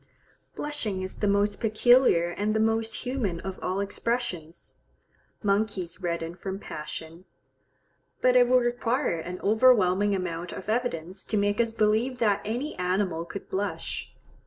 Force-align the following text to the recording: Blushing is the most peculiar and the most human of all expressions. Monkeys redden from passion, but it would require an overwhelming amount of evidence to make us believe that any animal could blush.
Blushing 0.55 1.03
is 1.03 1.17
the 1.17 1.27
most 1.27 1.59
peculiar 1.59 2.29
and 2.31 2.55
the 2.55 2.59
most 2.59 3.05
human 3.05 3.39
of 3.41 3.59
all 3.61 3.79
expressions. 3.79 4.73
Monkeys 5.43 6.01
redden 6.01 6.33
from 6.33 6.57
passion, 6.57 7.25
but 8.19 8.35
it 8.35 8.47
would 8.47 8.63
require 8.63 9.19
an 9.19 9.39
overwhelming 9.41 10.15
amount 10.15 10.53
of 10.53 10.69
evidence 10.69 11.23
to 11.23 11.37
make 11.37 11.61
us 11.61 11.71
believe 11.71 12.17
that 12.17 12.41
any 12.43 12.75
animal 12.79 13.25
could 13.25 13.47
blush. 13.47 14.11